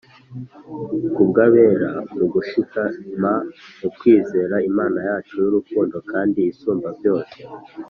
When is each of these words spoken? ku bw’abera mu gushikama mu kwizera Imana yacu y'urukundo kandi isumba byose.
ku 1.13 1.21
bw’abera 1.29 1.91
mu 2.17 2.25
gushikama 2.33 3.31
mu 3.79 3.89
kwizera 3.97 4.55
Imana 4.69 4.97
yacu 5.09 5.33
y'urukundo 5.43 5.97
kandi 6.11 6.39
isumba 6.51 6.89
byose. 6.99 7.37